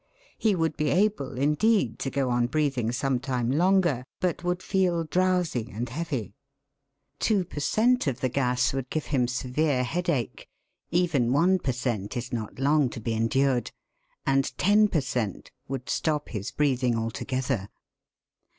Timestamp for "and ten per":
14.25-15.01